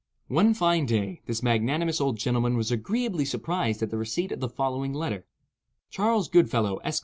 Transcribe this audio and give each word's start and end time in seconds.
One 0.29 0.55
fine 0.55 0.87
day, 0.87 1.21
this 1.27 1.43
magnanimous 1.43 2.01
old 2.01 2.17
gentleman 2.17 2.57
was 2.57 2.71
agreeably 2.71 3.23
surprised 3.23 3.83
at 3.83 3.91
the 3.91 3.99
receipt 3.99 4.31
of 4.31 4.39
the 4.39 4.49
following 4.49 4.95
letter: 4.95 5.27
Charles 5.91 6.27
Goodfellow, 6.27 6.79
Esq. 6.83 6.99